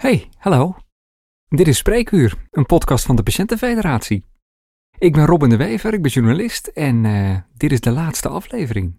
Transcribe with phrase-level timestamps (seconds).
[0.00, 0.76] Hey, hallo.
[1.48, 4.24] Dit is Spreekuur, een podcast van de Patiëntenfederatie.
[4.98, 8.98] Ik ben Robin de Wever, ik ben journalist en uh, dit is de laatste aflevering.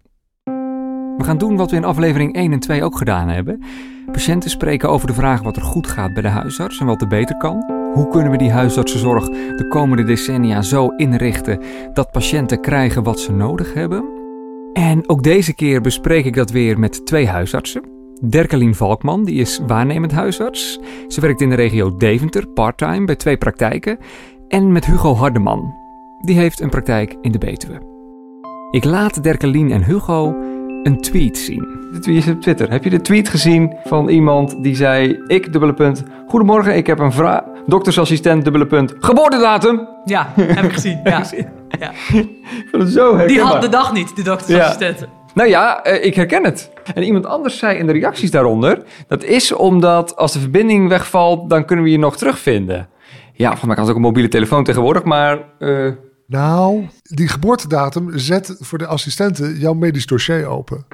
[1.16, 3.62] We gaan doen wat we in aflevering 1 en 2 ook gedaan hebben.
[4.12, 7.08] Patiënten spreken over de vraag wat er goed gaat bij de huisarts en wat er
[7.08, 7.64] beter kan.
[7.94, 11.62] Hoe kunnen we die huisartsenzorg de komende decennia zo inrichten
[11.92, 14.04] dat patiënten krijgen wat ze nodig hebben?
[14.72, 18.01] En ook deze keer bespreek ik dat weer met twee huisartsen.
[18.28, 20.78] Derkelien Valkman, die is waarnemend huisarts.
[21.08, 23.98] Ze werkt in de regio Deventer, parttime, bij twee praktijken.
[24.48, 25.74] En met Hugo Hardeman.
[26.20, 27.80] Die heeft een praktijk in de Betuwe.
[28.70, 30.34] Ik laat Derkelien en Hugo
[30.82, 31.88] een tweet zien.
[31.92, 32.70] De tweet is op Twitter.
[32.70, 35.22] Heb je de tweet gezien van iemand die zei...
[35.26, 37.42] Ik, dubbele punt, goedemorgen, ik heb een vraag...
[37.66, 39.88] Doktersassistent, dubbele punt, geboortedatum.
[40.04, 41.00] Ja, heb ik gezien.
[41.04, 41.24] Ja.
[41.78, 41.90] ja.
[42.20, 45.08] ik vond het zo Die had de dag niet, de doktersassistenten.
[45.12, 45.21] Ja.
[45.34, 46.70] Nou ja, eh, ik herken het.
[46.94, 48.82] En iemand anders zei in de reacties daaronder...
[49.06, 52.88] dat is omdat als de verbinding wegvalt, dan kunnen we je nog terugvinden.
[53.32, 55.38] Ja, volgens mij kan het ook een mobiele telefoon tegenwoordig, maar...
[55.58, 55.92] Uh...
[56.26, 60.86] Nou, die geboortedatum zet voor de assistenten jouw medisch dossier open.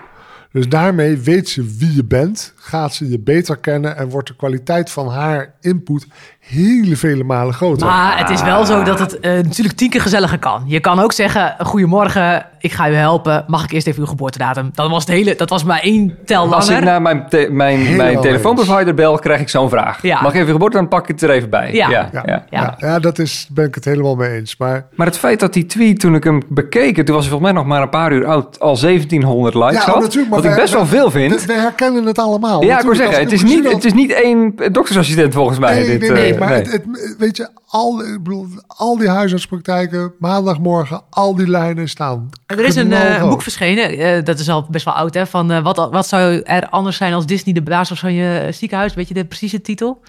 [0.53, 4.37] Dus daarmee weet ze wie je bent, gaat ze je beter kennen en wordt de
[4.37, 6.07] kwaliteit van haar input
[6.49, 7.87] hele vele malen groter.
[7.87, 10.63] Maar het is wel zo dat het uh, natuurlijk tien keer gezelliger kan.
[10.67, 13.45] Je kan ook zeggen, goedemorgen, ik ga u helpen.
[13.47, 14.71] Mag ik eerst even uw geboortedatum?
[14.75, 16.57] Dan was het hele, dat was maar één tel langer.
[16.57, 20.03] Als ik naar mijn, mijn, mijn telefoonprovider bel, krijg ik zo'n vraag.
[20.03, 20.21] Ja.
[20.23, 21.73] Mag ik even geboorte, dan pak ik het er even bij.
[21.73, 22.45] Ja, ja, ja.
[22.51, 22.75] ja.
[22.79, 24.57] ja dat is, ben ik het helemaal mee eens.
[24.57, 24.87] Maar...
[24.95, 27.53] maar het feit dat die tweet, toen ik hem bekeek, toen was hij volgens mij
[27.53, 30.19] nog maar een paar uur oud, al 1700 likes ja, had.
[30.29, 31.45] Wat ik best wel veel vind.
[31.45, 32.65] We, herkennen het allemaal.
[32.65, 35.75] Ja, ik wil zeggen, het is, niet, het is niet één doktersassistent volgens mij.
[35.75, 40.13] Nee, dit, nee, nee, maar Het, het, weet je, al, ik bedoel, al die huisartspraktijken,
[40.19, 42.29] maandagmorgen, al die lijnen staan.
[42.47, 45.53] Er is een uh, boek verschenen, uh, dat is al best wel oud, hè, van
[45.53, 48.95] uh, wat, wat zou er anders zijn als Disney de baas was van je ziekenhuis?
[48.95, 50.01] Weet je de precieze titel?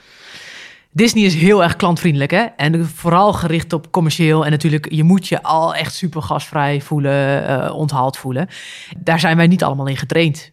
[0.92, 2.44] Disney is heel erg klantvriendelijk, hè?
[2.56, 4.46] En vooral gericht op commercieel.
[4.46, 8.48] En natuurlijk, je moet je al echt super gasvrij voelen, onthaald voelen.
[8.98, 10.52] Daar zijn wij niet allemaal in getraind.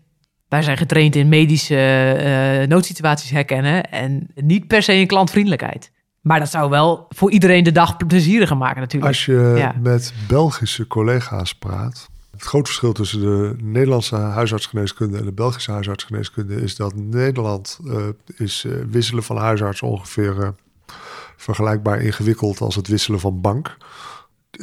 [0.57, 5.91] Wij zijn getraind in medische noodsituaties herkennen en niet per se in klantvriendelijkheid.
[6.21, 9.13] Maar dat zou wel voor iedereen de dag plezieriger maken natuurlijk.
[9.13, 12.09] Als je met Belgische collega's praat...
[12.31, 18.07] Het grote verschil tussen de Nederlandse huisartsgeneeskunde en de Belgische huisartsgeneeskunde is dat Nederland uh,
[18.37, 20.49] is uh, wisselen van huisarts ongeveer uh,
[21.37, 23.77] vergelijkbaar ingewikkeld als het wisselen van bank.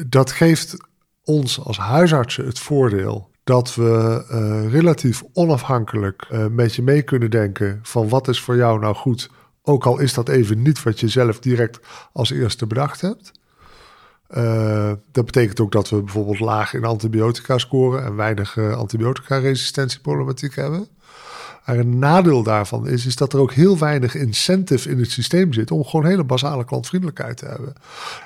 [0.07, 0.77] Dat geeft
[1.23, 4.23] ons als huisartsen het voordeel dat we
[4.69, 9.29] relatief onafhankelijk met je mee kunnen denken van wat is voor jou nou goed
[9.63, 11.79] ook al is dat even niet wat je zelf direct
[12.13, 13.31] als eerste bedacht hebt.
[14.29, 20.87] Uh, dat betekent ook dat we bijvoorbeeld laag in antibiotica scoren en weinig antibiotica-resistentieproblematiek hebben.
[21.65, 25.53] Maar een nadeel daarvan is, is dat er ook heel weinig incentive in het systeem
[25.53, 27.73] zit om gewoon hele basale klantvriendelijkheid te hebben.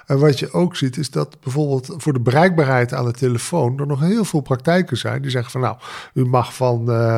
[0.06, 3.88] En wat je ook ziet, is dat bijvoorbeeld voor de bereikbaarheid aan de telefoon er
[3.88, 5.78] nog heel veel praktijken zijn die zeggen van nou,
[6.14, 6.86] u mag van.
[6.88, 7.18] Uh,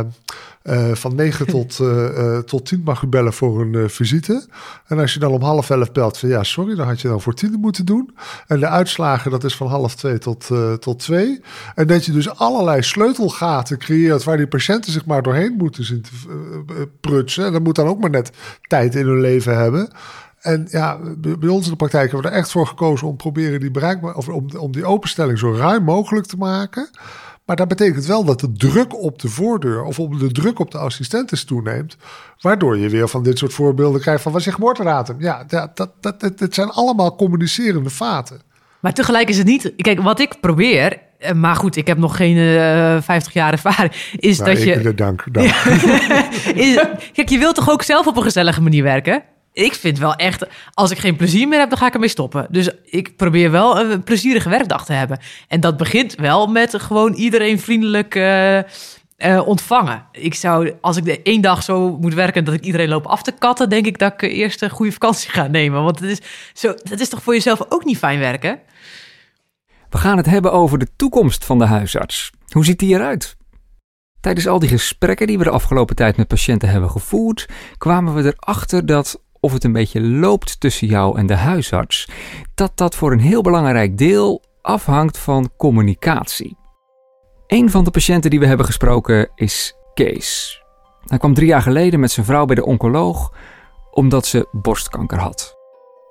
[0.63, 4.47] uh, van 9 tot, uh, tot 10 mag u bellen voor een visite.
[4.87, 7.21] En als je dan om half 11 belt van ja, sorry, dan had je dan
[7.21, 8.15] voor 10 moeten doen.
[8.47, 10.47] En de uitslagen, dat is van half 2 tot,
[10.79, 11.41] tot 2.
[11.75, 16.01] En dat je dus allerlei sleutelgaten creëert waar die patiënten zich maar doorheen moeten zien
[16.01, 17.45] te prutsen.
[17.45, 18.31] En dat moet dan ook maar net
[18.67, 19.89] tijd in hun leven hebben.
[20.39, 23.59] En ja, bij ons in de praktijk hebben we er echt voor gekozen om proberen
[23.59, 26.89] die bereikbaar, of om, om die openstelling zo ruim mogelijk te maken.
[27.49, 30.71] Maar dat betekent wel dat de druk op de voordeur of op de druk op
[30.71, 31.97] de assistentes toeneemt.
[32.41, 35.15] Waardoor je weer van dit soort voorbeelden krijgt van wat zegt geboortedatum.
[35.19, 38.41] Ja, dat, dat, dat, dat, zijn allemaal communicerende vaten.
[38.79, 39.73] Maar tegelijk is het niet.
[39.75, 40.99] Kijk, wat ik probeer.
[41.19, 43.93] Eh, maar goed, ik heb nog geen uh, eh, 50 jaar ervaring.
[44.15, 44.93] Is nou, dat je.
[44.93, 45.23] Dank.
[45.31, 45.47] dank.
[46.65, 49.23] is, kijk, je wilt toch ook zelf op een gezellige manier werken?
[49.53, 52.47] Ik vind wel echt, als ik geen plezier meer heb, dan ga ik ermee stoppen.
[52.49, 55.19] Dus ik probeer wel een plezierige werkdag te hebben.
[55.47, 60.05] En dat begint wel met gewoon iedereen vriendelijk uh, ontvangen.
[60.11, 63.21] Ik zou, als ik de één dag zo moet werken dat ik iedereen loop af
[63.21, 65.83] te katten, denk ik dat ik eerst een goede vakantie ga nemen.
[65.83, 66.19] Want het is,
[66.53, 68.59] zo, dat is toch voor jezelf ook niet fijn werken?
[69.89, 72.31] We gaan het hebben over de toekomst van de huisarts.
[72.49, 73.37] Hoe ziet die eruit?
[74.21, 77.47] Tijdens al die gesprekken die we de afgelopen tijd met patiënten hebben gevoerd,
[77.77, 82.09] kwamen we erachter dat of het een beetje loopt tussen jou en de huisarts,
[82.55, 86.57] dat dat voor een heel belangrijk deel afhangt van communicatie.
[87.47, 90.63] Een van de patiënten die we hebben gesproken is Kees.
[91.05, 93.31] Hij kwam drie jaar geleden met zijn vrouw bij de oncoloog
[93.91, 95.57] omdat ze borstkanker had.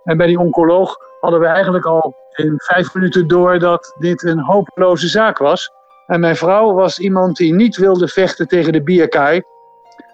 [0.05, 4.41] En bij die oncoloog hadden we eigenlijk al in vijf minuten door dat dit een
[4.41, 5.71] hopeloze zaak was.
[6.07, 9.43] En mijn vrouw was iemand die niet wilde vechten tegen de bierkaai.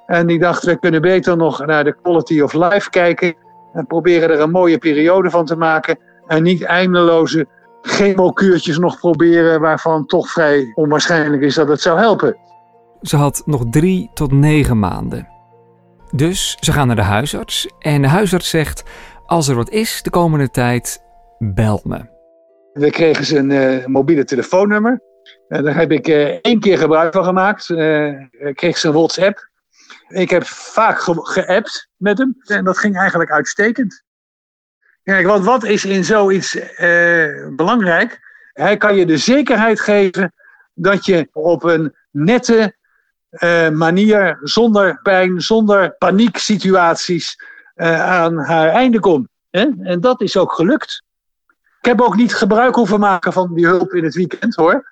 [0.07, 3.35] En die dacht, we kunnen beter nog naar de quality of life kijken.
[3.73, 5.99] En proberen er een mooie periode van te maken.
[6.27, 7.47] En niet eindeloze
[7.83, 12.37] chemokuurtjes nog proberen, waarvan toch vrij onwaarschijnlijk is dat het zou helpen.
[13.01, 15.29] Ze had nog drie tot negen maanden.
[16.11, 18.85] Dus ze gaan naar de huisarts en de huisarts zegt:
[19.27, 21.03] Als er wat is de komende tijd,
[21.39, 22.13] bel me.
[22.73, 25.01] We kregen ze een uh, mobiele telefoonnummer.
[25.49, 27.69] En daar heb ik uh, één keer gebruik van gemaakt.
[27.69, 28.13] Uh,
[28.53, 29.49] kreeg ze een WhatsApp.
[30.15, 34.03] Ik heb vaak ge geappt met hem en dat ging eigenlijk uitstekend.
[35.03, 36.59] Kijk, want wat is in zoiets
[37.57, 38.21] belangrijk?
[38.53, 40.33] Hij kan je de zekerheid geven
[40.75, 42.77] dat je op een nette
[43.73, 47.37] manier, zonder pijn, zonder panieksituaties,
[47.77, 49.29] aan haar einde komt.
[49.51, 51.04] En dat is ook gelukt.
[51.85, 54.91] Ik heb ook niet gebruik hoeven maken van die hulp in het weekend hoor.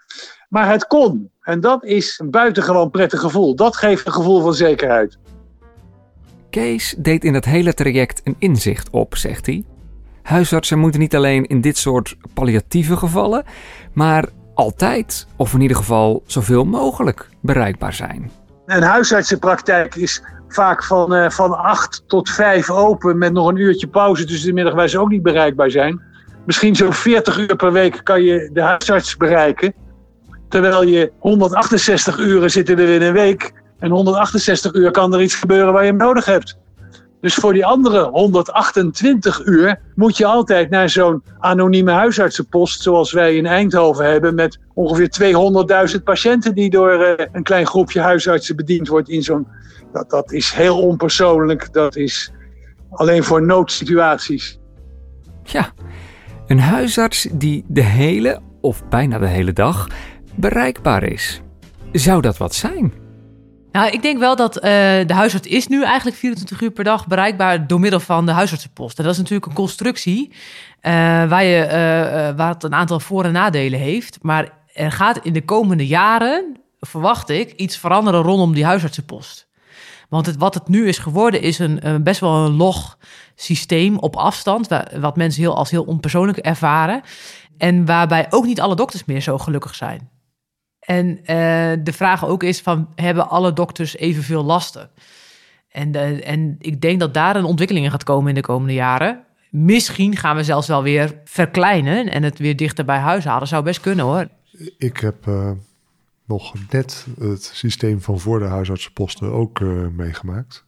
[0.49, 1.31] Maar het kon.
[1.41, 3.55] En dat is een buitengewoon prettig gevoel.
[3.55, 5.19] Dat geeft een gevoel van zekerheid.
[6.51, 9.65] Kees deed in het hele traject een inzicht op, zegt hij.
[10.23, 13.45] Huisartsen moeten niet alleen in dit soort palliatieve gevallen,
[13.93, 18.31] maar altijd, of in ieder geval zoveel mogelijk, bereikbaar zijn.
[18.67, 23.89] Een huisartsenpraktijk is vaak van, uh, van 8 tot 5 open met nog een uurtje
[23.89, 26.11] pauze tussen de middag waar ze ook niet bereikbaar zijn.
[26.47, 29.75] Misschien zo'n 40 uur per week kan je de huisarts bereiken.
[30.49, 33.53] Terwijl je 168 uren zitten er in een week.
[33.79, 36.59] En 168 uur kan er iets gebeuren waar je hem nodig hebt.
[37.23, 43.37] Dus voor die andere 128 uur moet je altijd naar zo'n anonieme huisartsenpost, zoals wij
[43.37, 45.35] in Eindhoven hebben, met ongeveer
[45.97, 49.47] 200.000 patiënten die door eh, een klein groepje huisartsen bediend wordt in zo'n.
[49.93, 51.73] Dat, dat is heel onpersoonlijk.
[51.73, 52.33] Dat is
[52.91, 54.59] alleen voor noodsituaties.
[55.43, 55.73] Ja,
[56.53, 59.89] een huisarts die de hele of bijna de hele dag
[60.35, 61.41] bereikbaar is.
[61.93, 62.93] Zou dat wat zijn?
[63.71, 67.07] Nou, ik denk wel dat uh, de huisarts is nu eigenlijk 24 uur per dag
[67.07, 68.99] bereikbaar door middel van de huisartsenpost.
[68.99, 70.93] En dat is natuurlijk een constructie uh,
[71.29, 74.19] waar, je, uh, waar het een aantal voor- en nadelen heeft.
[74.23, 79.49] Maar er gaat in de komende jaren, verwacht ik, iets veranderen rondom die huisartsenpost.
[80.13, 82.99] Want wat het nu is geworden, is een, een best wel een log
[83.35, 84.69] systeem op afstand,
[85.01, 87.03] wat mensen heel, als heel onpersoonlijk ervaren.
[87.59, 90.11] En waarbij ook niet alle dokters meer zo gelukkig zijn.
[90.81, 91.25] En uh,
[91.85, 94.91] de vraag ook is van, hebben alle dokters evenveel lasten?
[95.69, 98.75] En, uh, en ik denk dat daar een ontwikkeling in gaat komen in de komende
[98.75, 99.25] jaren.
[99.51, 103.49] Misschien gaan we zelfs wel weer verkleinen en het weer dichter bij huis halen.
[103.49, 104.29] Zou best kunnen hoor.
[104.79, 105.27] Ik heb
[106.33, 109.61] nog net het systeem van voor de huisartsenposten ook
[109.97, 110.65] meegemaakt.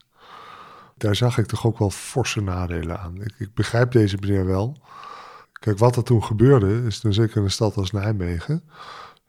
[0.97, 3.21] Daar zag ik toch ook wel forse nadelen aan.
[3.21, 4.77] Ik, ik begrijp deze meneer wel.
[5.53, 8.63] Kijk, wat er toen gebeurde, is dan zeker in een stad als Nijmegen.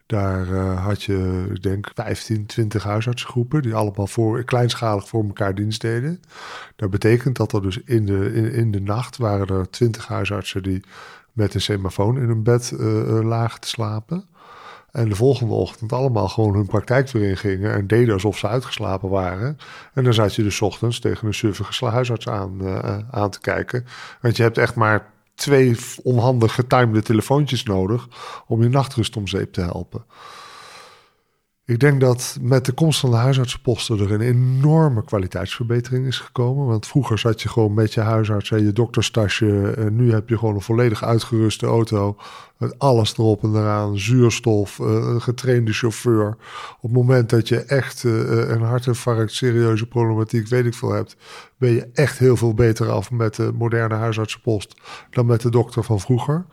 [0.06, 5.54] Daar uh, had je, ik denk, 15, 20 huisartsgroepen die allemaal voor, kleinschalig voor elkaar
[5.54, 6.20] dienst deden.
[6.76, 10.62] Dat betekent dat er dus in de, in, in de nacht waren er 20 huisartsen
[10.62, 10.84] die
[11.32, 14.28] met een semafoon in hun bed uh, lagen te slapen.
[14.96, 19.08] En de volgende ochtend allemaal gewoon hun praktijk weer ingingen en deden alsof ze uitgeslapen
[19.08, 19.58] waren.
[19.94, 23.86] En dan zat je dus ochtends tegen een suffige huisarts aan, uh, aan te kijken.
[24.20, 28.08] Want je hebt echt maar twee onhandig getimede telefoontjes nodig
[28.46, 30.04] om je nachtrust om zeep te helpen.
[31.66, 36.66] Ik denk dat met de komst van de huisartsenposten er een enorme kwaliteitsverbetering is gekomen.
[36.66, 39.70] Want vroeger zat je gewoon met je huisarts en je dokterstasje.
[39.70, 42.16] En nu heb je gewoon een volledig uitgeruste auto.
[42.56, 43.98] Met alles erop en eraan.
[43.98, 46.36] Zuurstof, eh, een getrainde chauffeur.
[46.76, 51.16] Op het moment dat je echt eh, een hartinfarct, serieuze problematiek, weet ik veel hebt.
[51.58, 54.74] Ben je echt heel veel beter af met de moderne huisartsenpost
[55.10, 56.46] dan met de dokter van vroeger.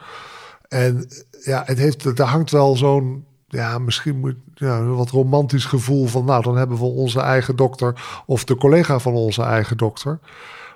[0.68, 1.08] En
[1.44, 6.26] ja, het heeft, er hangt wel zo'n ja, misschien moet ja, wat romantisch gevoel van,
[6.26, 10.20] nou, dan hebben we onze eigen dokter of de collega van onze eigen dokter.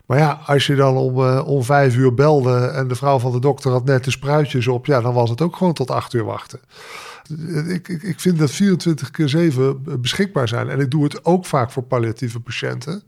[0.06, 3.32] Maar ja, als je dan om, uh, om vijf uur belde en de vrouw van
[3.32, 6.14] de dokter had net de spruitjes op, ja, dan was het ook gewoon tot acht
[6.14, 6.60] uur wachten.
[7.68, 10.70] Ik, ik, ik vind dat 24 keer 7 beschikbaar zijn.
[10.70, 13.04] En ik doe het ook vaak voor palliatieve patiënten.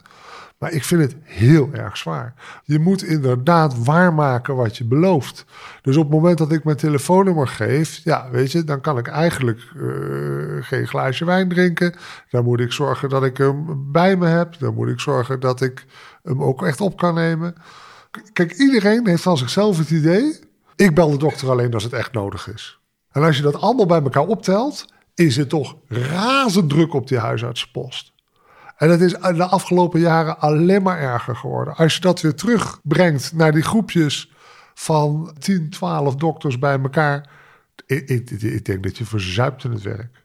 [0.59, 2.33] Maar ik vind het heel erg zwaar.
[2.63, 5.45] Je moet inderdaad waarmaken wat je belooft.
[5.81, 9.07] Dus op het moment dat ik mijn telefoonnummer geef, ja, weet je, dan kan ik
[9.07, 11.95] eigenlijk uh, geen glaasje wijn drinken.
[12.29, 14.59] Dan moet ik zorgen dat ik hem bij me heb.
[14.59, 15.85] Dan moet ik zorgen dat ik
[16.23, 17.55] hem ook echt op kan nemen.
[18.33, 20.39] Kijk, iedereen heeft van zichzelf het idee.
[20.75, 22.79] Ik bel de dokter alleen als het echt nodig is.
[23.11, 24.85] En als je dat allemaal bij elkaar optelt,
[25.15, 28.13] is het toch razend druk op die huisartsenpost.
[28.79, 31.75] En dat is de afgelopen jaren alleen maar erger geworden.
[31.75, 34.31] Als je dat weer terugbrengt naar die groepjes
[34.73, 37.29] van 10, 12 dokters bij elkaar.
[37.85, 40.23] Ik, ik, ik denk dat je verzuipt in het werk.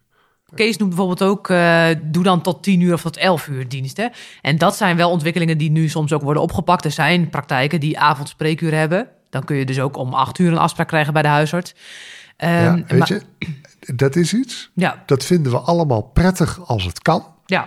[0.54, 4.12] Kees noemt bijvoorbeeld ook, uh, doe dan tot 10 uur of tot 11 uur diensten.
[4.42, 6.84] En dat zijn wel ontwikkelingen die nu soms ook worden opgepakt.
[6.84, 9.08] Er zijn praktijken die avondspreekuur hebben.
[9.30, 11.74] Dan kun je dus ook om 8 uur een afspraak krijgen bij de huisarts.
[12.38, 13.20] Um, ja, weet je,
[13.94, 14.70] dat is iets.
[14.74, 15.02] Ja.
[15.06, 17.26] Dat vinden we allemaal prettig als het kan.
[17.46, 17.66] Ja.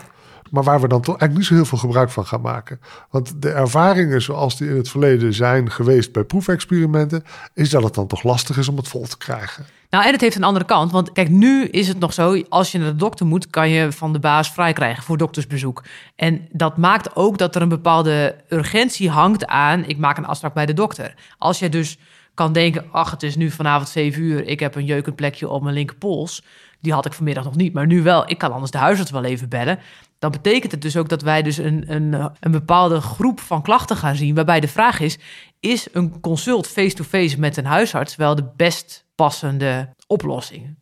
[0.51, 2.79] Maar waar we dan toch eigenlijk niet zo heel veel gebruik van gaan maken.
[3.09, 7.23] Want de ervaringen zoals die in het verleden zijn geweest bij proefexperimenten,
[7.53, 9.65] is dat het dan toch lastig is om het vol te krijgen.
[9.89, 10.91] Nou, en het heeft een andere kant.
[10.91, 13.91] Want kijk, nu is het nog zo, als je naar de dokter moet, kan je
[13.91, 15.83] van de baas vrij krijgen voor doktersbezoek.
[16.15, 20.53] En dat maakt ook dat er een bepaalde urgentie hangt aan, ik maak een afspraak
[20.53, 21.13] bij de dokter.
[21.37, 21.97] Als je dus
[22.33, 25.61] kan denken, ach, het is nu vanavond 7 uur, ik heb een jeukend plekje op
[25.61, 26.43] mijn linkerpols.
[26.81, 28.29] Die had ik vanmiddag nog niet, maar nu wel.
[28.29, 29.79] Ik kan anders de huisarts wel even bellen.
[30.19, 33.97] Dan betekent het dus ook dat wij dus een, een, een bepaalde groep van klachten
[33.97, 34.35] gaan zien.
[34.35, 35.17] Waarbij de vraag is:
[35.59, 40.75] is een consult face-to-face met een huisarts wel de best passende oplossing?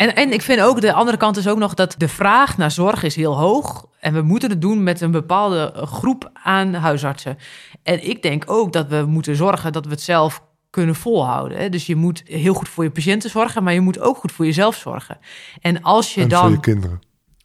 [0.00, 2.70] En, en ik vind ook, de andere kant is ook nog dat de vraag naar
[2.70, 3.86] zorg is heel hoog.
[3.98, 7.38] En we moeten het doen met een bepaalde groep aan huisartsen.
[7.82, 11.70] En ik denk ook dat we moeten zorgen dat we het zelf kunnen volhouden.
[11.70, 14.44] Dus je moet heel goed voor je patiënten zorgen, maar je moet ook goed voor
[14.44, 15.18] jezelf zorgen.
[15.60, 16.40] En als je en dan.
[16.40, 17.00] Voor je kinderen.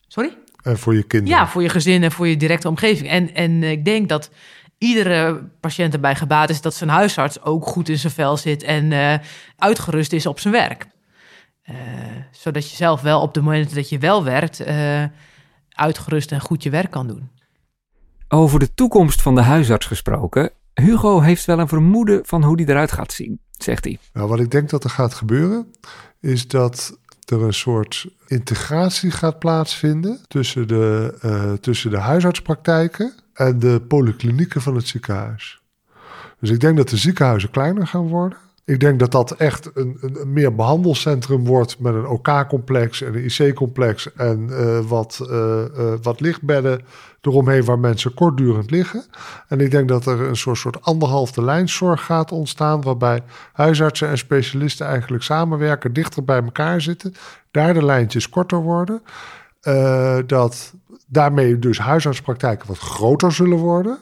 [0.07, 0.37] Sorry?
[0.61, 1.37] En voor je kinderen.
[1.37, 3.09] Ja, voor je gezin en voor je directe omgeving.
[3.09, 4.29] En, en ik denk dat
[4.77, 8.91] iedere patiënt erbij gebaat is dat zijn huisarts ook goed in zijn vel zit en
[8.91, 9.13] uh,
[9.57, 10.87] uitgerust is op zijn werk.
[11.69, 11.75] Uh,
[12.31, 15.03] zodat je zelf wel op de momenten dat je wel werkt, uh,
[15.69, 17.31] uitgerust en goed je werk kan doen.
[18.27, 20.51] Over de toekomst van de huisarts gesproken.
[20.81, 23.99] Hugo heeft wel een vermoeden van hoe die eruit gaat zien, zegt hij.
[24.13, 25.67] Nou, wat ik denk dat er gaat gebeuren,
[26.19, 33.59] is dat er een soort integratie gaat plaatsvinden tussen de, uh, tussen de huisartspraktijken en
[33.59, 35.61] de polyklinieken van het ziekenhuis.
[36.39, 38.37] Dus ik denk dat de ziekenhuizen kleiner gaan worden.
[38.65, 43.15] Ik denk dat dat echt een, een, een meer behandelcentrum wordt met een OK-complex en
[43.15, 46.81] een IC-complex en uh, wat, uh, uh, wat lichtbedden
[47.21, 49.05] eromheen waar mensen kortdurend liggen.
[49.47, 53.21] En ik denk dat er een soort, soort anderhalfde lijnzorg gaat ontstaan waarbij
[53.53, 57.13] huisartsen en specialisten eigenlijk samenwerken, dichter bij elkaar zitten,
[57.51, 59.01] daar de lijntjes korter worden.
[60.25, 60.73] dat
[61.07, 63.97] daarmee dus huisartspraktijken wat groter zullen worden.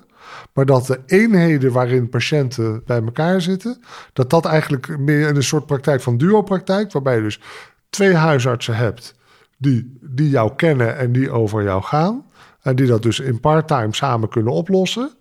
[0.53, 5.65] Maar dat de eenheden waarin patiënten bij elkaar zitten, dat dat eigenlijk meer een soort
[5.65, 7.39] praktijk van duopraktijk, waarbij je dus
[7.89, 9.15] twee huisartsen hebt
[9.58, 12.25] die, die jou kennen en die over jou gaan.
[12.62, 15.12] En die dat dus in parttime samen kunnen oplossen.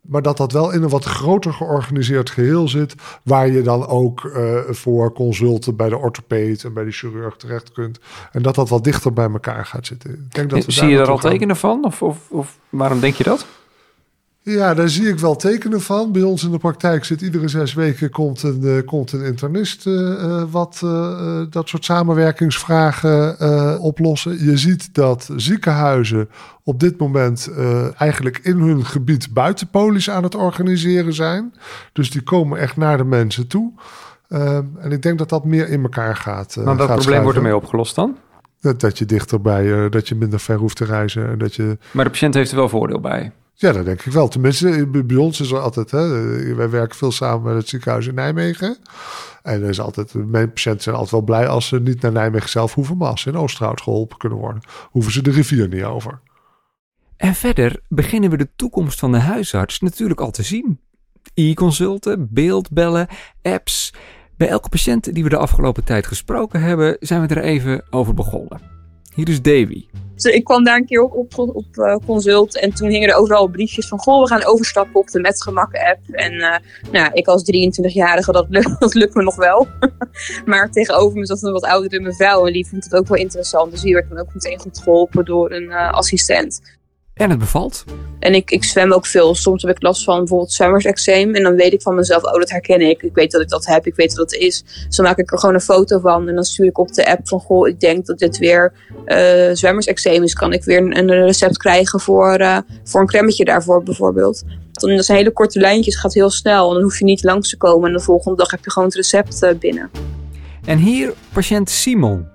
[0.00, 2.94] Maar dat dat wel in een wat groter georganiseerd geheel zit.
[3.22, 7.72] Waar je dan ook uh, voor consulten bij de orthopeed en bij de chirurg terecht
[7.72, 7.98] kunt.
[8.32, 10.10] En dat dat wat dichter bij elkaar gaat zitten.
[10.10, 11.84] Ik denk dat we Zie je daar al tekenen van?
[11.84, 13.46] Of, of, of waarom denk je dat?
[14.48, 16.12] Ja, daar zie ik wel tekenen van.
[16.12, 19.86] Bij ons in de praktijk zit iedere zes weken komt een, uh, komt een internist
[19.86, 24.44] uh, wat uh, dat soort samenwerkingsvragen oplossen.
[24.44, 26.28] Je ziet dat ziekenhuizen
[26.62, 27.50] op dit moment
[27.96, 31.54] eigenlijk in hun gebied buitenpolies aan het organiseren zijn.
[31.92, 33.72] Dus die komen echt naar de mensen toe.
[34.28, 36.56] en ik denk dat dat meer in elkaar gaat.
[36.64, 38.16] maar welk probleem wordt ermee opgelost dan?
[38.60, 41.28] Dat, dat je dichterbij, dat je minder ver hoeft te reizen.
[41.28, 41.78] En dat je...
[41.90, 43.32] Maar de patiënt heeft er wel voordeel bij.
[43.58, 44.28] Ja, dat denk ik wel.
[44.28, 48.14] Tenminste, bij ons is er altijd, hè, wij werken veel samen met het ziekenhuis in
[48.14, 48.76] Nijmegen.
[49.42, 52.48] En er is altijd, mijn patiënten zijn altijd wel blij als ze niet naar Nijmegen
[52.48, 55.82] zelf hoeven, maar als ze in Oosterhout geholpen kunnen worden, hoeven ze de rivier niet
[55.82, 56.20] over.
[57.16, 60.80] En verder beginnen we de toekomst van de huisarts natuurlijk al te zien.
[61.34, 63.08] E-consulten, beeldbellen,
[63.42, 63.94] apps.
[64.36, 68.14] Bij elke patiënt die we de afgelopen tijd gesproken hebben, zijn we er even over
[68.14, 68.60] begonnen.
[69.14, 69.86] Hier is Davy.
[70.24, 73.48] Ik kwam daar een keer op, op, op uh, consult en toen hingen er overal
[73.48, 73.98] briefjes van...
[73.98, 75.98] goh, we gaan overstappen op de Metgemak-app.
[76.10, 76.56] En uh,
[76.90, 79.66] nou, ik als 23-jarige, dat, lukt, dat lukt me nog wel.
[80.44, 83.70] maar tegenover me zat een wat oudere mevrouw en die vond het ook wel interessant.
[83.70, 86.60] Dus die werd dan ook meteen goed geholpen door een uh, assistent.
[87.16, 87.84] En het bevalt.
[88.18, 89.34] En ik, ik zwem ook veel.
[89.34, 91.34] Soms heb ik last van bijvoorbeeld zwemmerseczeem.
[91.34, 93.02] En dan weet ik van mezelf, oh dat herken ik.
[93.02, 94.62] Ik weet dat ik dat heb, ik weet dat het is.
[94.86, 96.28] Dus dan maak ik er gewoon een foto van.
[96.28, 98.72] En dan stuur ik op de app van, goh, ik denk dat dit weer
[99.06, 100.34] uh, zwemmerseczeem is.
[100.34, 104.44] Kan ik weer een, een recept krijgen voor, uh, voor een cremmetje daarvoor bijvoorbeeld.
[104.72, 106.68] Dan zijn hele korte lijntjes, het gaat heel snel.
[106.68, 107.88] En dan hoef je niet langs te komen.
[107.88, 109.90] En de volgende dag heb je gewoon het recept uh, binnen.
[110.64, 112.28] En hier patiënt Simon.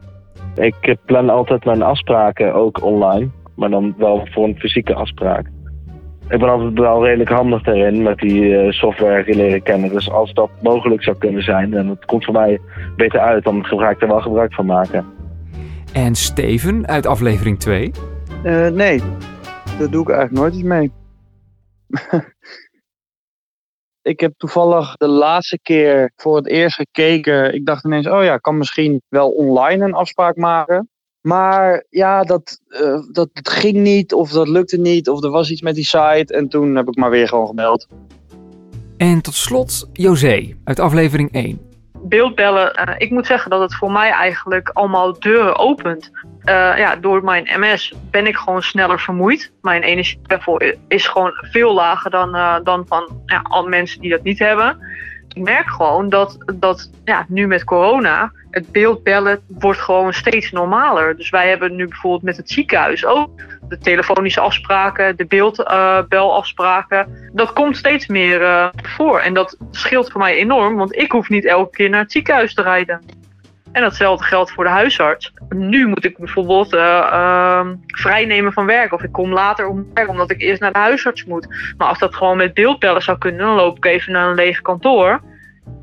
[0.55, 3.39] Ik plan altijd mijn afspraken ook online.
[3.55, 5.49] Maar dan wel voor een fysieke afspraak.
[6.29, 9.89] Ik ben altijd wel redelijk handig daarin met die uh, software leren kennen.
[9.89, 12.59] Dus als dat mogelijk zou kunnen zijn en het komt voor mij
[12.95, 15.05] beter uit, dan ga ik er wel gebruik van maken.
[15.93, 17.91] En Steven uit aflevering 2?
[18.43, 19.01] Uh, nee,
[19.79, 20.91] daar doe ik eigenlijk nooit iets mee.
[24.11, 27.53] ik heb toevallig de laatste keer voor het eerst gekeken.
[27.53, 30.89] Ik dacht ineens, oh ja, ik kan misschien wel online een afspraak maken.
[31.21, 35.61] Maar ja, dat, eh, dat ging niet, of dat lukte niet, of er was iets
[35.61, 36.33] met die site.
[36.33, 37.87] En toen heb ik maar weer gewoon gemeld.
[38.97, 41.69] En tot slot José uit aflevering 1.
[42.03, 46.11] beeldbellen, eh, ik moet zeggen dat het voor mij eigenlijk allemaal deuren opent.
[46.41, 49.51] Eh, ja, door mijn MS ben ik gewoon sneller vermoeid.
[49.61, 54.23] Mijn energielevel is gewoon veel lager dan, eh, dan van ja, al mensen die dat
[54.23, 54.77] niet hebben.
[55.33, 61.17] Ik merk gewoon dat, dat ja, nu met corona het beeldbellen wordt gewoon steeds normaler.
[61.17, 63.29] Dus wij hebben nu bijvoorbeeld met het ziekenhuis ook
[63.71, 67.29] de telefonische afspraken, de beeldbelafspraken.
[67.33, 69.19] dat komt steeds meer eh, voor.
[69.19, 72.53] En dat scheelt voor mij enorm, want ik hoef niet elke keer naar het ziekenhuis
[72.53, 73.01] te rijden.
[73.71, 75.33] En datzelfde geldt voor de huisarts.
[75.49, 78.93] Nu moet ik bijvoorbeeld ehm, vrijnemen van werk.
[78.93, 81.73] Of ik kom later om werk omdat ik eerst naar de huisarts moet.
[81.77, 84.61] Maar als dat gewoon met beeldbellen zou kunnen, dan loop ik even naar een leeg
[84.61, 85.21] kantoor.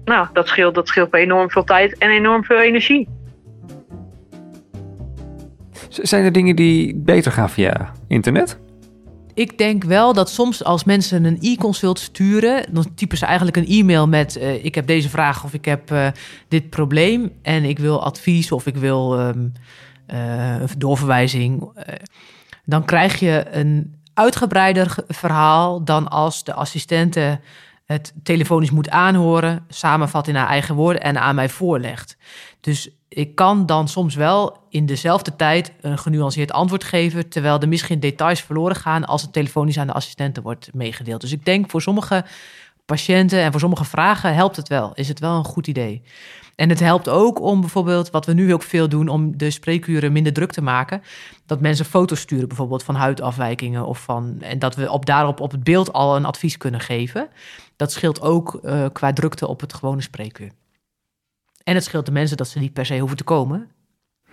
[0.04, 3.09] Nou, dat scheelt, dat scheelt enorm veel tijd en enorm veel energie.
[5.88, 8.59] Zijn er dingen die beter gaan via internet?
[9.38, 13.66] Ik denk wel dat soms als mensen een e-consult sturen, dan typen ze eigenlijk een
[13.66, 16.09] e-mail met: eh, Ik heb deze vraag of ik heb eh,
[16.49, 19.49] dit probleem en ik wil advies of ik wil ehm,
[20.07, 21.71] eh, een doorverwijzing.
[22.64, 27.40] Dan krijg je een uitgebreider ge- verhaal dan als de assistente
[27.85, 32.16] het telefonisch moet aanhoren, samenvat in haar eigen woorden en aan mij voorlegt.
[32.61, 37.68] Dus ik kan dan soms wel in dezelfde tijd een genuanceerd antwoord geven, terwijl er
[37.68, 41.20] misschien details verloren gaan als het telefonisch aan de assistenten wordt meegedeeld.
[41.20, 42.25] Dus ik denk voor sommige
[42.84, 44.90] patiënten en voor sommige vragen helpt het wel.
[44.94, 46.02] Is het wel een goed idee.
[46.54, 50.12] En het helpt ook om bijvoorbeeld, wat we nu ook veel doen, om de spreekuren
[50.12, 51.02] minder druk te maken.
[51.46, 53.87] Dat mensen foto's sturen, bijvoorbeeld van huidafwijkingen.
[53.87, 57.28] Of van, en dat we op, daarop op het beeld al een advies kunnen geven.
[57.76, 60.50] Dat scheelt ook eh, qua drukte op het gewone spreekuur.
[61.68, 63.70] En het scheelt de mensen dat ze niet per se hoeven te komen.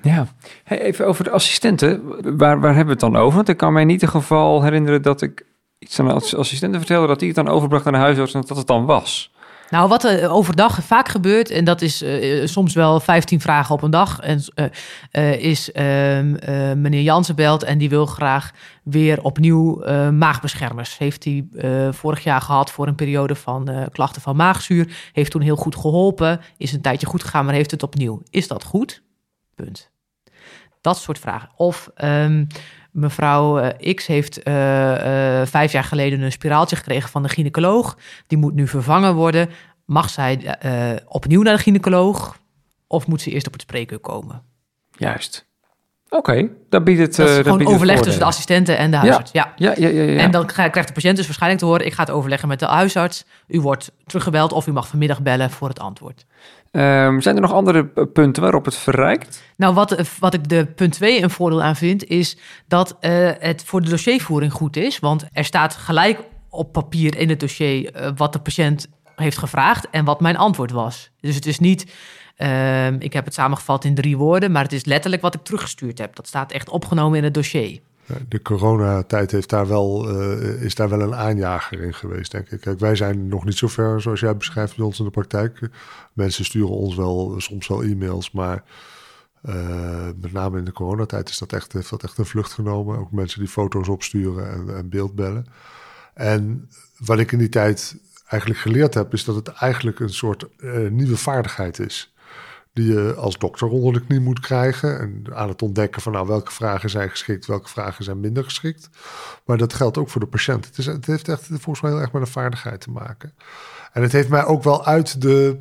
[0.02, 0.28] Ja.
[0.64, 2.04] Hey, even over de assistenten.
[2.38, 3.36] Waar, waar hebben we het dan over?
[3.36, 5.46] Want ik kan mij in ieder geval herinneren dat ik
[5.80, 7.08] iets aan de ass- assistenten vertelde...
[7.08, 9.34] dat die het dan overbracht naar de huisarts en dat het dan was.
[9.70, 13.82] Nou, wat er overdag vaak gebeurt, en dat is eh, soms wel 15 vragen op
[13.82, 14.66] een dag, en, eh,
[15.12, 18.52] eh, is ehm, eh, meneer Jansen belt en die wil graag
[18.84, 20.98] weer opnieuw eh, maagbeschermers.
[20.98, 25.10] Heeft hij eh, vorig jaar gehad voor een periode van eh, klachten van maagzuur.
[25.12, 28.22] Heeft toen heel goed geholpen, is een tijdje goed gegaan, maar heeft het opnieuw.
[28.30, 29.04] Is dat goed?
[29.56, 29.92] Punt.
[30.82, 31.50] Dat soort vragen.
[31.56, 32.46] Of ehm,
[32.96, 37.98] mevrouw eh, X heeft eh, eh, vijf jaar geleden een spiraaltje gekregen van de gynaecoloog.
[38.28, 39.50] Die moet nu vervangen worden.
[39.86, 40.58] Mag zij
[41.08, 42.38] opnieuw naar de gynaecoloog?
[42.88, 44.42] Of moet ze eerst op het spreekuur komen?
[44.92, 45.48] Juist.
[46.10, 47.16] Oké, dat biedt het...
[47.16, 49.32] Dat is gewoon het overleg tussen de assistenten en de huisarts.
[49.32, 49.54] Ja.
[49.56, 50.20] Ja, ja, ja, ja.
[50.20, 51.86] En dan krijg- krijgt de patiënt dus waarschijnlijk te horen...
[51.86, 53.26] ik ga het overleggen met de huisarts.
[53.48, 56.26] U wordt teruggebeld of u mag vanmiddag bellen voor het antwoord.
[56.76, 59.44] Ehm, zijn er nog andere punten waarop het verrijkt?
[59.58, 63.64] Nou, wat, wat ik de punt 2 een voordeel aan vind, is dat eh, het
[63.66, 65.00] voor de dossiervoering goed is.
[65.00, 69.90] Want er staat gelijk op papier in het dossier eh, wat de patiënt heeft gevraagd
[69.90, 71.12] en wat mijn antwoord was.
[71.20, 71.94] Dus het is niet,
[72.36, 75.98] ehm, ik heb het samengevat in drie woorden, maar het is letterlijk wat ik teruggestuurd
[75.98, 76.16] heb.
[76.16, 77.80] Dat staat echt opgenomen in het dossier.
[78.28, 82.62] De coronatijd heeft daar wel, eh, is daar wel een aanjager in geweest, denk ik.
[82.62, 85.70] Kijk, wij zijn nog niet zo ver zoals jij beschrijft bij ons in de praktijk.
[86.14, 88.64] Mensen sturen ons wel eh, soms wel e-mails, maar
[89.42, 93.00] eh, met name in de coronatijd is dat echt, heeft dat echt een vlucht genomen.
[93.00, 95.46] Ook mensen die foto's opsturen en, en beeldbellen.
[96.14, 100.48] En wat ik in die tijd eigenlijk geleerd heb, is dat het eigenlijk een soort
[100.90, 102.15] nieuwe vaardigheid is
[102.76, 105.00] die je als dokter onder de knie moet krijgen.
[105.00, 108.90] En aan het ontdekken van nou, welke vragen zijn geschikt, welke vragen zijn minder geschikt.
[109.46, 110.66] Maar dat geldt ook voor de patiënt.
[110.66, 113.34] Het, is, het heeft echt volgens mij heel erg met een vaardigheid te maken.
[113.94, 115.58] En het heeft mij ook wel uit de,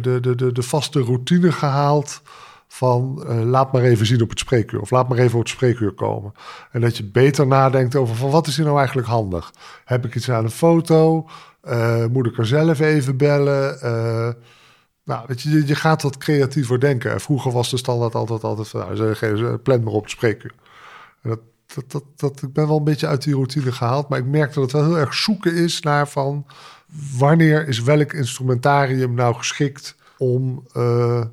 [0.00, 2.22] de, de, de, de vaste routine gehaald
[2.68, 4.80] van eh, laat maar even zien op het spreekuur.
[4.80, 6.32] Of laat maar even op het spreekuur komen.
[6.70, 9.52] En dat je beter nadenkt over van wat is hier nou eigenlijk handig?
[9.84, 11.28] Heb ik iets aan een foto?
[11.60, 13.80] Eh, moet ik er zelf even bellen?
[13.80, 14.28] Eh,
[15.04, 17.12] nou, weet je, je- gaat wat creatiever denken.
[17.12, 20.08] En vroeger was de standaard altijd, altijd van, nou, ze- plan maar op.
[20.20, 20.38] En
[21.22, 21.40] dat,
[21.74, 24.52] dat, dat, dat, ik ben wel een beetje uit die routine gehaald, maar ik merk
[24.52, 26.46] dat het wel heel erg zoeken is naar van,
[27.18, 31.24] wanneer is welk instrumentarium nou geschikt om eh,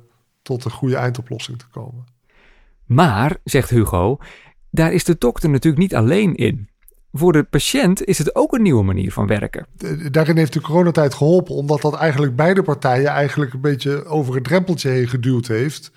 [0.42, 2.04] tot een goede eindoplossing te komen.
[2.86, 4.18] Maar, zegt Hugo,
[4.70, 6.68] daar is de dokter natuurlijk niet alleen in.
[7.12, 9.66] Voor de patiënt is het ook een nieuwe manier van werken.
[10.10, 14.44] Daarin heeft de coronatijd geholpen, omdat dat eigenlijk beide partijen eigenlijk een beetje over het
[14.44, 15.92] drempeltje heen geduwd heeft.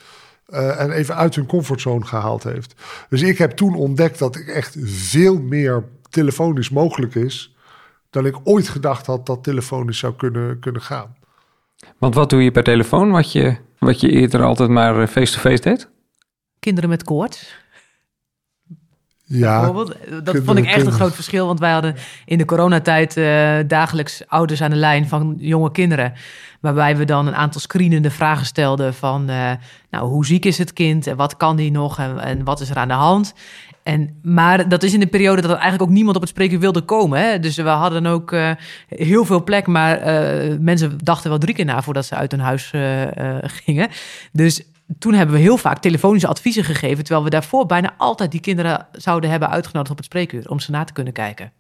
[0.46, 2.76] eh, en even uit hun comfortzone gehaald heeft.
[3.10, 7.56] Dus ik heb toen ontdekt dat ik echt veel meer telefonisch mogelijk is.
[8.10, 11.16] dan ik ooit gedacht had dat telefonisch zou kunnen, kunnen gaan.
[11.98, 15.62] Want wat doe je per telefoon wat je, wat je eerder altijd maar eh, face-to-face
[15.62, 15.90] deed?
[16.60, 17.65] Kinderen met koorts.
[19.28, 20.26] Ja, bijvoorbeeld.
[20.26, 24.28] Dat vond ik echt een groot verschil, want wij hadden in de coronatijd eh, dagelijks
[24.28, 26.14] ouders aan de lijn van jonge kinderen.
[26.60, 29.52] Waarbij we dan een aantal screenende vragen stelden van, eh,
[29.90, 32.70] nou, hoe ziek is het kind en wat kan die nog en, en wat is
[32.70, 33.34] er aan de hand?
[33.86, 36.60] En, maar dat is in de periode dat er eigenlijk ook niemand op het spreken
[36.60, 37.20] wilde komen.
[37.20, 37.40] Hè?
[37.40, 38.52] Dus we hadden ook eh,
[38.88, 42.40] heel veel plek, maar eh, mensen dachten wel drie keer na voordat ze uit hun
[42.40, 43.90] huis eh, eh, gingen.
[44.32, 44.64] Dus
[45.00, 48.88] toen hebben we heel vaak telefonische adviezen gegeven, terwijl we daarvoor bijna altijd die kinderen
[48.92, 51.52] zouden hebben uitgenodigd op het spreekuur om ze na te kunnen kijken.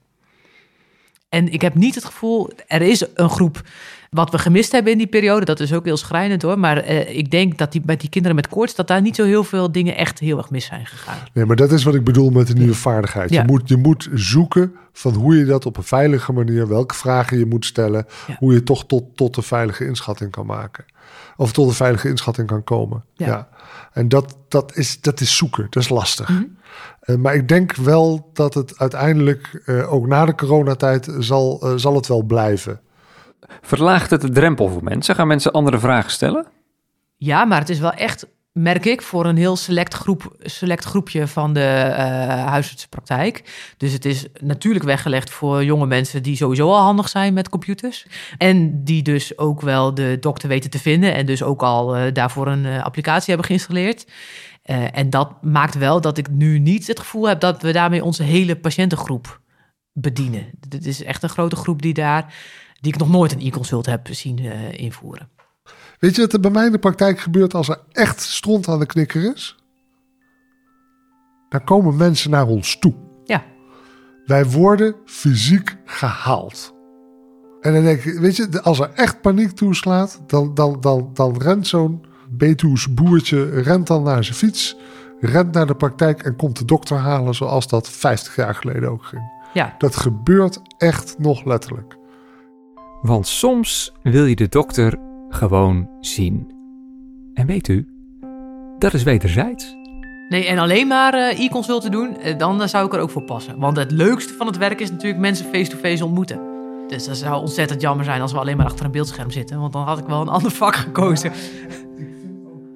[1.29, 3.61] En ik heb niet het gevoel, er is een groep
[4.15, 5.45] wat we gemist hebben in die periode.
[5.45, 6.59] Dat is ook heel schrijnend hoor.
[6.59, 9.23] Maar eh, ik denk dat die, met die kinderen met koorts, dat daar niet zo
[9.23, 11.17] heel veel dingen echt heel erg mis zijn gegaan.
[11.33, 13.29] Nee, maar dat is wat ik bedoel met de nieuwe vaardigheid.
[13.29, 13.41] Ja.
[13.41, 17.37] Je, moet, je moet zoeken van hoe je dat op een veilige manier, welke vragen
[17.37, 18.35] je moet stellen, Ja.
[18.39, 20.85] hoe je toch tot, tot een veilige inschatting kan maken.
[21.37, 23.03] Of tot een veilige inschatting kan komen.
[23.13, 23.27] Ja.
[23.27, 23.47] Ja.
[23.93, 26.29] En dat, dat, is, dat is zoeken, dat is lastig.
[26.29, 26.43] Mhm.
[26.99, 31.95] Eh, maar ik denk wel dat het uiteindelijk, eh, ook na de coronatijd, zal, zal
[31.95, 32.79] het wel blijven.
[33.61, 35.15] Verlaagt het de drempel voor mensen?
[35.15, 36.45] Gaan mensen andere vragen stellen?
[37.17, 41.27] Ja, maar het is wel echt, merk ik, voor een heel select, groep, select groepje
[41.27, 43.43] van de eh huisartsenpraktijk.
[43.77, 48.05] Dus het is natuurlijk weggelegd voor jonge mensen die sowieso al handig zijn met computers.
[48.37, 52.13] En die dus ook wel de dokter weten te vinden en dus ook al eh,
[52.13, 54.05] daarvoor een eh, applicatie hebben geïnstalleerd.
[54.91, 58.23] En dat maakt wel dat ik nu niet het gevoel heb dat we daarmee onze
[58.23, 59.41] hele patiëntengroep
[59.93, 60.49] bedienen.
[60.67, 62.33] Dit is echt een grote groep die daar,
[62.85, 65.29] die ik nog nooit een e-consult heb zien eh, invoeren.
[65.99, 68.79] Weet je wat er bij mij in de praktijk gebeurt als er echt stront aan
[68.79, 69.55] de knikker is?
[71.49, 72.93] Dan komen mensen naar ons toe.
[73.23, 73.43] Ja.
[74.25, 76.73] Wij worden fysiek gehaald.
[77.61, 81.41] En dan denk ik, weet je, als er echt paniek toeslaat, dan, dan, dan, dan
[81.41, 84.77] rent zo'n Betuws boertje rent dan naar zijn fiets,
[85.19, 89.03] rent naar de praktijk en komt de dokter halen zoals dat 50 jaar geleden ook
[89.03, 89.21] ging.
[89.53, 91.97] Ja, Dat gebeurt echt nog letterlijk.
[93.05, 96.51] Want soms wil je de dokter gewoon zien.
[97.33, 97.87] En weet u,
[98.79, 99.75] dat is wederzijds.
[100.29, 103.23] Nee, en alleen maar eh, e-consulten doen, eh, dan eh, zou ik er ook voor
[103.23, 103.59] passen.
[103.59, 106.39] Want het leukste van het werk is natuurlijk mensen face-to-face ontmoeten.
[106.87, 109.59] Dus dat zou ontzettend jammer zijn als we alleen maar achter een beeldscherm zitten.
[109.59, 111.31] Want dan had ik wel een ander vak gekozen.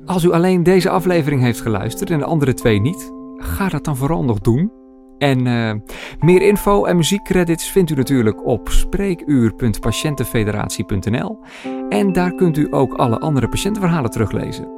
[0.06, 3.98] Als u alleen deze aflevering heeft geluisterd en de andere twee niet, ga dat dan
[3.98, 4.79] vooral nog doen.
[5.20, 5.72] En eh,
[6.20, 11.40] meer info en muziekcredits vindt u natuurlijk op spreekuur.patiëntenfederatie.nl.
[11.90, 14.78] En daar kunt u ook alle andere patiëntenverhalen teruglezen.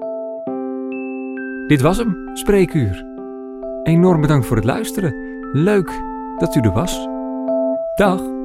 [1.68, 3.06] Dit was hem, Spreekuur.
[3.84, 5.16] Enorm bedankt voor het luisteren.
[5.52, 6.02] Leuk
[6.38, 7.08] dat u er was.
[7.96, 8.41] Dag.